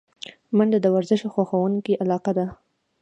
[0.55, 2.45] منډه د ورزش خوښونکو علاقه ده